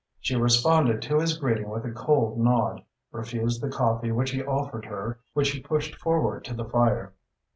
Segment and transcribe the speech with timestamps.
[0.19, 4.85] She responded to his greeting with a cold nod, refused the coffee which he offered
[4.85, 7.13] her and the easy chair which he pushed forward to the fire.